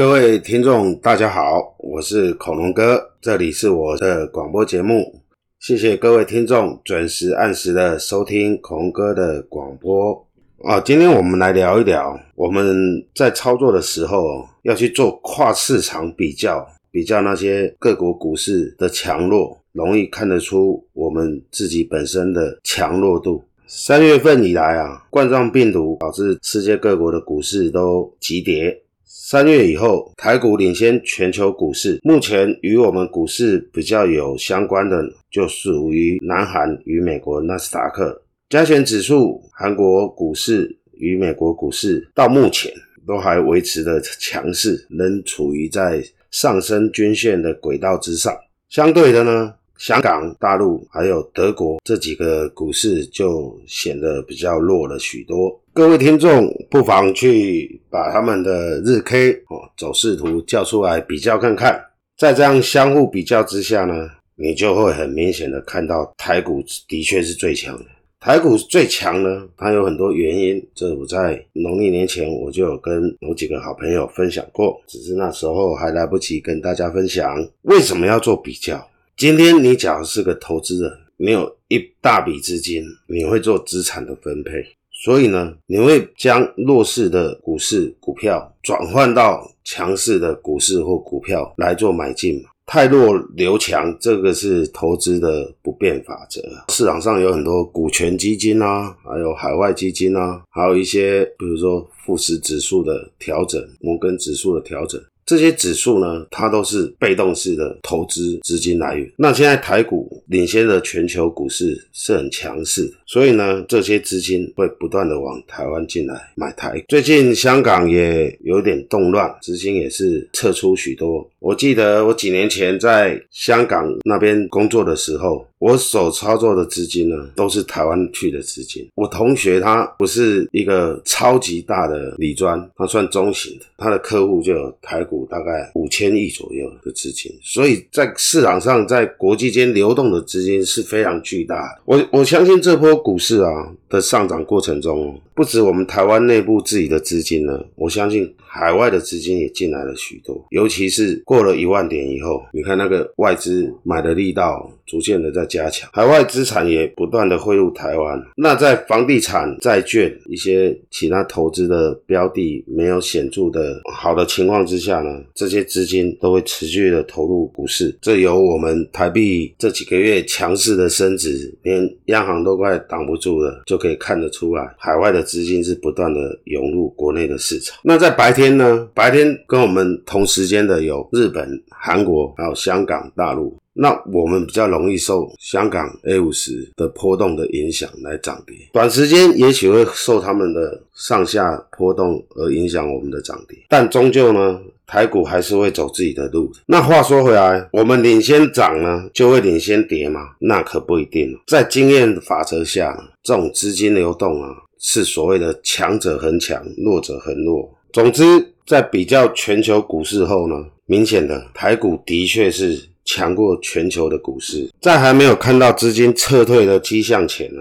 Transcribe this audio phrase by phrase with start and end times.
[0.00, 5.20] 各位听众，大家好，我是恐龙哥，这里是我的广播节目。
[5.58, 10.26] 谢谢各位听众准时按时的收听恐龙哥的广播
[10.64, 10.80] 啊。
[10.80, 23.44] 今天我们来聊一聊，我们在操作的时候要去做跨市场比较，比较那些各国股市的强弱，容易看得出我们自己本身的强弱度。
[23.66, 28.80] 三月份以来啊，冠状病毒导致世界各国的股市都急跌。
[29.12, 31.98] 三月以后，台股领先全球股市。
[32.04, 39.42] 目前与我们股市比较有相关的，就属于南韩与美国纳斯达克加权指数。
[39.52, 42.72] 韩国股市与美国股市到目前
[43.04, 48.32] 都还维持着强势，仍处于在上升均线的轨道之上。
[48.68, 55.60] 相对的呢，香港、大陆还有德国这几个股市就显得比较弱了许多。
[55.72, 61.84] 各位听众不妨去把他们的日 K 哦走势图叫出来比较看看，
[62.16, 67.84] 在这样相互比较之下呢，你就会很明显的看到台股的确是最强的。
[68.20, 78.86] 台股最强呢，它有很多原因，这我在农历年前我就有跟某几个好朋友分享过，只是那时候还来不及跟大家分享为什么要做比较。
[79.16, 84.66] 今天你假如是个投资人，你有一大笔资金，你会做资产的分配，
[85.02, 92.42] 所以呢，你会将弱势的股市股票转换到强势的股市或股票来做买进。
[92.66, 96.40] 太弱留强，这个是投资的不变法则。
[96.68, 105.02] 市场上有很多股权基金啊，还有海外基金啊，还有一些比如说富时指数的调整、摩根指数的调整。
[105.30, 109.08] 这些指数呢，它都是被动式的投资资金来源。
[109.14, 116.84] 那现在台股领先的全球股市是很强势，所以呢，这些资金会不断的往台湾进来买台。
[116.88, 121.24] 最近香港也有点动乱，资金也是撤出许多。
[121.38, 125.46] 我记得我几年前在香港那边工作的时候。
[125.60, 128.88] 我所操作的资金呢，都是台湾去的资金。
[128.94, 141.82] 我同学他不是一个超级大的理专，他算中型的，他的客户就有台股大概五千亿左右的资金，所以在市场上，在国际间流动的资金是非常巨大的。
[141.84, 155.46] 我我相信这波股市啊的上涨过程中，不止我们台湾内部自己的资金呢，我相信海外的资金也进来了许多，尤其是过了一万点以后，你看那个外资买的力道逐渐的在。
[155.50, 167.98] 加强海外资产也不断的汇入台湾，那在房地产、债券一些其他投资的标的没有显著的好的情况之下呢，这些资金都会持续的投入股市。
[168.00, 177.76] 这由我们台币这几个月强势的升值，连央行都快挡不住了，就可以看得出来，海外的资金是不断的涌入国内的市场。
[177.82, 178.86] 那在白天呢？
[178.94, 183.56] 白天跟我们同时间的有日本、韩国，还有香港、大陆。
[183.72, 196.50] 那我们比较容易受香港 A50 的波动的影响来涨跌，短时间也许会受他们的上下波动而影响我们的涨跌，但终究呢，台股还是会走自己的路。
[196.66, 200.30] 那话说回来，我们领先涨呢，就会领先跌吗？
[200.40, 201.38] 那可不一定。
[201.46, 204.50] 在经验法则下，这种资金流动啊，
[204.80, 207.72] 是所谓的强者恒强，弱者恒弱。
[207.92, 208.24] 总之，
[208.66, 212.89] 在比较全球股市后呢，明显的台股的确是。
[213.12, 217.60] 强过全球的股市，在还没有看到资金撤退的迹象前呢，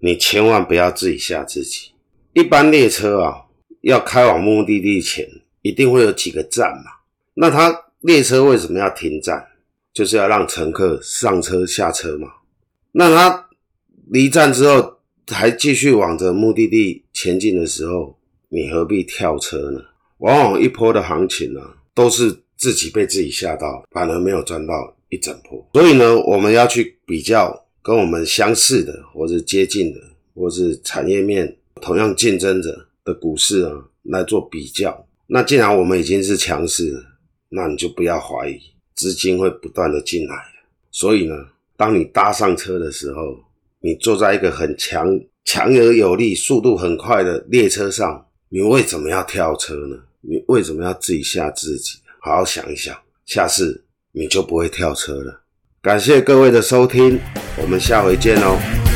[0.00, 1.92] 你千万不要自己吓自己。
[2.32, 3.44] 一般列车啊，
[3.82, 5.24] 要开往目的地前，
[5.62, 6.90] 一定会有几个站嘛。
[7.34, 9.46] 那它列车为什么要停站？
[9.94, 12.26] 就是要让乘客上车下车嘛。
[12.90, 13.48] 那它
[14.08, 14.98] 离站之后
[15.28, 19.80] 还继续往着目的地前进的时候，你何必跳车呢？
[20.18, 21.60] 往往一波的行情呢、
[21.94, 22.42] 都是。
[22.58, 25.64] 自己被自己吓到，反而没有赚到一整波。
[25.72, 30.00] 所以呢，我们要去比较跟我们相似的，或是接近的，
[30.34, 33.72] 或是产业面同样竞争者的股市啊，
[34.02, 35.06] 来做比较。
[35.28, 37.02] 那既然我们已经是强势了，
[37.50, 38.58] 那你就不要怀疑，
[38.96, 40.34] 资金会不断的进来。
[40.90, 41.34] 所以呢，
[41.76, 43.38] 当你搭上车的时候，
[43.80, 45.06] 你坐在一个很强、
[45.44, 49.96] 强而有力、速度很快的列车上，你为什么要跳车呢？
[50.20, 52.00] 你为什么要自己吓自己？
[52.20, 55.42] 好好想一想，下次你就不会跳车了。
[55.80, 57.20] 感谢各位的收听，
[57.56, 58.87] 我们下回见哦。